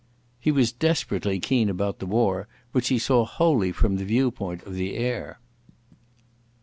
He 0.39 0.51
was 0.51 0.71
desperately 0.71 1.39
keen 1.39 1.69
about 1.69 1.99
the 1.99 2.07
war, 2.07 2.47
which 2.71 2.87
he 2.87 2.97
saw 2.97 3.23
wholly 3.23 3.71
from 3.71 3.97
the 3.97 4.03
viewpoint 4.03 4.63
of 4.63 4.73
the 4.73 4.95
air. 4.95 5.39